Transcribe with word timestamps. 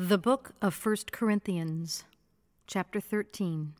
The 0.00 0.16
Book 0.16 0.52
of 0.62 0.74
First 0.74 1.10
Corinthians, 1.10 2.04
Chapter 2.68 3.00
13. 3.00 3.72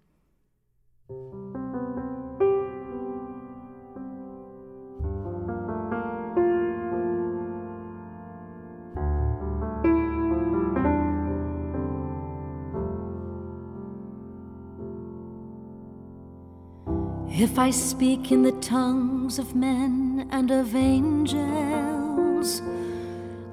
If 17.30 17.60
I 17.60 17.70
speak 17.70 18.32
in 18.32 18.42
the 18.42 18.58
tongues 18.60 19.38
of 19.38 19.54
men 19.54 20.28
and 20.32 20.50
of 20.50 20.74
angels, 20.74 22.60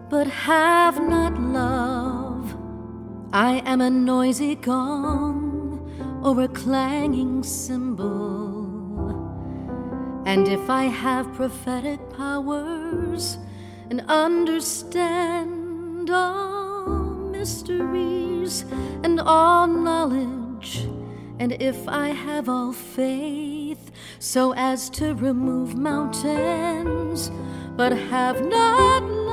but 0.10 0.26
have 0.26 1.00
not 1.00 1.40
love, 1.40 2.15
I 3.34 3.62
am 3.66 3.82
a 3.82 3.90
noisy 3.90 4.56
gong 4.56 6.22
or 6.24 6.42
a 6.42 6.48
clanging 6.48 7.44
cymbal. 7.44 8.46
And 10.26 10.48
if 10.48 10.70
I 10.70 10.86
have 10.86 11.34
prophetic 11.34 12.00
powers 12.16 13.38
and 13.90 14.02
understand 14.08 16.10
all 16.10 17.30
mysteries 17.32 18.66
and 19.04 19.20
all 19.20 19.68
knowledge, 19.68 20.88
and 21.38 21.52
if 21.62 21.88
I 21.88 22.10
have 22.10 22.50
all 22.50 22.74
faith 22.74 23.92
so 24.20 24.54
as 24.54 24.90
to 24.92 25.14
remove 25.14 25.76
mountains, 25.76 27.30
but 27.76 27.92
have 27.92 28.46
not 28.46 29.25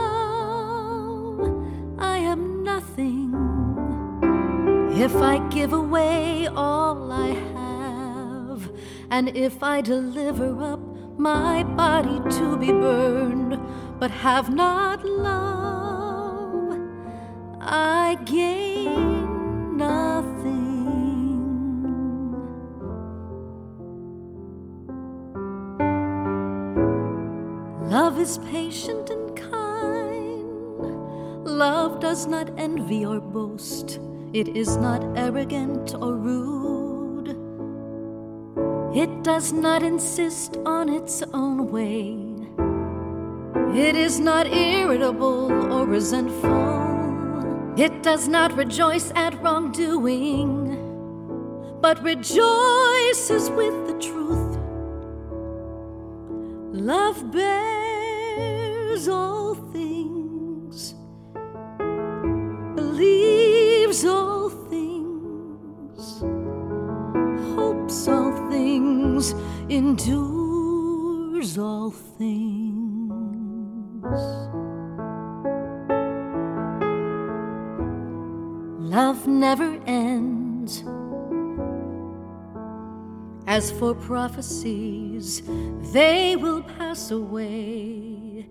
If 5.03 5.17
I 5.17 5.39
give 5.49 5.73
away 5.73 6.47
all 6.47 7.11
I 7.11 7.31
have, 7.57 8.71
and 9.11 9.37
if 9.37 9.61
I 9.61 9.81
deliver 9.81 10.63
up 10.63 10.79
my 11.19 11.65
body 11.65 12.21
to 12.37 12.57
be 12.57 12.71
burned, 12.71 13.59
but 13.99 14.13
have 14.13 14.55
not 14.55 15.05
love, 15.05 16.79
I 17.61 18.17
gain 18.27 19.77
nothing. 19.77 20.87
Love 27.91 28.21
is 28.21 28.39
patient 28.53 29.11
and 29.11 29.37
kind. 29.37 31.45
Love 31.45 31.99
does 31.99 32.29
not 32.29 32.57
envy 32.57 33.05
or 33.05 33.21
boast. 33.21 33.99
It 34.35 34.49
is 34.57 34.79
not 34.79 35.05
arrogant 35.15 35.95
or 35.95 36.17
rude. 36.17 37.37
It 38.97 39.23
does 39.23 39.53
not 39.53 39.83
insist 39.83 40.57
on 40.65 40.89
its 40.89 41.23
own 41.35 41.71
way. 41.71 42.17
It 43.79 43.95
is 43.95 44.19
not 44.19 44.47
irritable 44.47 45.53
or 45.71 45.87
resentful. 45.87 47.75
It 47.77 48.03
does 48.03 48.27
not 48.27 48.57
rejoice 48.57 49.13
at 49.15 49.39
wrongdoing, 49.43 50.79
but 51.83 52.03
rejoices 52.03 53.51
with 53.51 53.87
the 53.87 53.99
truth. 54.01 54.57
Love 56.73 57.31
bears 57.31 59.09
all 59.09 59.55
things, 59.55 60.95
endures 69.77 71.59
all 71.59 71.91
things. 71.91 73.13
Love 78.79 79.27
never 79.27 79.81
ends. 79.87 80.85
As 83.47 83.71
for 83.73 83.95
prophecies, 83.95 85.43
they 85.93 86.37
will 86.37 86.63
pass 86.63 87.11
away. 87.11 88.49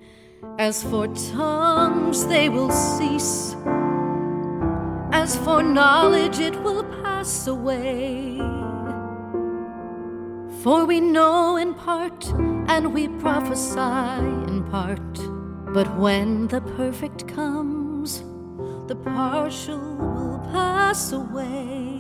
As 0.58 0.84
for 0.84 1.08
tongues, 1.08 2.26
they 2.28 2.50
will 2.50 2.72
cease. 2.72 3.56
As 5.12 5.38
for 5.38 5.62
knowledge, 5.62 6.40
it 6.40 6.62
will 6.64 6.84
pass 7.04 7.48
away. 7.48 8.51
For 10.64 10.86
we 10.86 11.00
know 11.00 11.58
in 11.58 11.74
part, 11.74 12.24
and 12.68 12.94
we 12.94 13.08
prophesy 13.08 13.80
in 13.80 14.64
part. 14.70 15.14
But 15.74 15.98
when 15.98 16.50
the 16.50 16.62
perfect 16.62 17.28
comes, 17.28 18.24
the 18.86 18.96
partial 18.96 19.80
will 19.96 20.38
pass 20.52 21.14
away. 21.14 21.98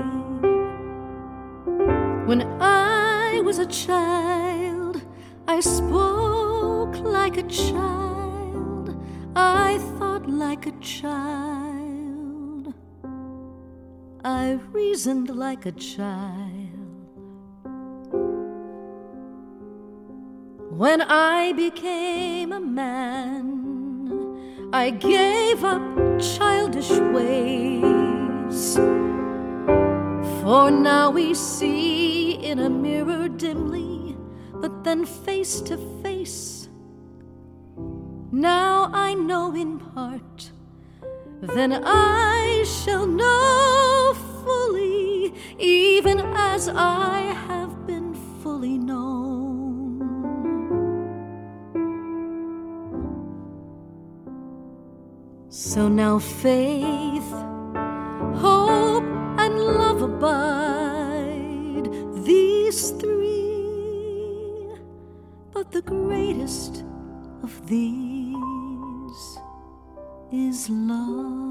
When 2.28 2.44
I 2.62 3.42
was 3.44 3.58
a 3.58 3.66
child, 3.66 5.02
I 5.48 5.60
spoke 5.60 7.00
like 7.00 7.38
a 7.38 7.48
child, 7.48 8.96
I 9.36 9.80
thought 9.98 10.30
like 10.30 10.68
a 10.68 10.80
child, 10.80 12.76
I 14.24 14.60
reasoned 14.72 15.36
like 15.36 15.66
a 15.66 15.72
child. 15.72 16.51
When 20.72 21.02
I 21.02 21.52
became 21.52 22.54
a 22.54 22.60
man, 22.60 23.60
I 24.74 24.90
gave 24.90 25.66
up 25.66 25.82
childish 26.20 26.90
ways. 26.90 28.78
For 30.42 30.72
now 30.72 31.12
we 31.12 31.34
see 31.34 32.34
in 32.36 32.60
a 32.60 32.70
mirror 32.70 33.28
dimly, 33.28 34.16
but 34.54 34.86
then 34.86 35.06
face 35.06 35.60
to 35.62 35.78
face. 36.02 36.70
Now 38.32 38.90
I 38.94 39.14
know 39.14 39.54
in 39.54 39.78
part, 39.78 40.52
then 41.42 41.84
I 41.86 42.64
shall 42.66 43.06
know 43.06 44.16
fully, 44.44 45.34
even 45.60 46.22
as 46.22 46.70
I 46.70 47.20
have 47.48 47.61
So 55.54 55.90
now 55.90 56.18
faith, 56.18 57.30
hope, 58.40 59.04
and 59.38 59.60
love 59.60 60.02
abide, 60.02 61.90
these 62.24 62.92
three, 62.92 64.66
but 65.52 65.70
the 65.74 65.82
greatest 65.82 66.86
of 67.44 67.68
these 67.68 68.38
is 70.32 70.70
love. 70.70 71.51